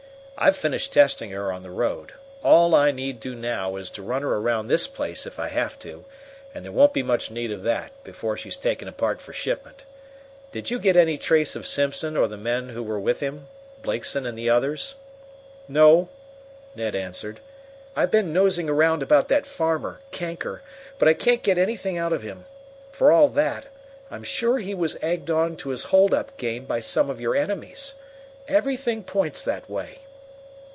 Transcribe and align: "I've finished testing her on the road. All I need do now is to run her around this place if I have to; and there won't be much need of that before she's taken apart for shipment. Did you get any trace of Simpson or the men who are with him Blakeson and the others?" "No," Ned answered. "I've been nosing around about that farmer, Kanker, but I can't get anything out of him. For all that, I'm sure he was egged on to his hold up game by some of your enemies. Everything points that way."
"I've 0.43 0.57
finished 0.57 0.91
testing 0.91 1.29
her 1.29 1.51
on 1.51 1.61
the 1.61 1.69
road. 1.69 2.13
All 2.41 2.73
I 2.73 2.89
need 2.89 3.19
do 3.19 3.35
now 3.35 3.75
is 3.75 3.91
to 3.91 4.01
run 4.01 4.23
her 4.23 4.37
around 4.37 4.67
this 4.69 4.87
place 4.87 5.27
if 5.27 5.37
I 5.37 5.49
have 5.49 5.77
to; 5.79 6.03
and 6.51 6.65
there 6.65 6.71
won't 6.71 6.93
be 6.95 7.03
much 7.03 7.29
need 7.29 7.51
of 7.51 7.61
that 7.61 7.91
before 8.03 8.35
she's 8.35 8.57
taken 8.57 8.87
apart 8.87 9.21
for 9.21 9.33
shipment. 9.33 9.83
Did 10.51 10.71
you 10.71 10.79
get 10.79 10.97
any 10.97 11.15
trace 11.19 11.55
of 11.55 11.67
Simpson 11.67 12.17
or 12.17 12.27
the 12.27 12.37
men 12.39 12.69
who 12.69 12.89
are 12.89 12.99
with 12.99 13.19
him 13.19 13.49
Blakeson 13.83 14.25
and 14.25 14.35
the 14.35 14.49
others?" 14.49 14.95
"No," 15.67 16.09
Ned 16.75 16.95
answered. 16.95 17.39
"I've 17.95 18.09
been 18.09 18.33
nosing 18.33 18.67
around 18.67 19.03
about 19.03 19.27
that 19.27 19.45
farmer, 19.45 19.99
Kanker, 20.11 20.61
but 20.97 21.07
I 21.07 21.13
can't 21.13 21.43
get 21.43 21.59
anything 21.59 21.99
out 21.99 22.13
of 22.13 22.23
him. 22.23 22.45
For 22.91 23.11
all 23.11 23.27
that, 23.27 23.67
I'm 24.09 24.23
sure 24.23 24.57
he 24.57 24.73
was 24.73 24.97
egged 25.03 25.29
on 25.29 25.55
to 25.57 25.69
his 25.69 25.83
hold 25.83 26.15
up 26.15 26.35
game 26.37 26.65
by 26.65 26.79
some 26.79 27.11
of 27.11 27.21
your 27.21 27.35
enemies. 27.35 27.93
Everything 28.47 29.03
points 29.03 29.43
that 29.43 29.69
way." 29.69 29.99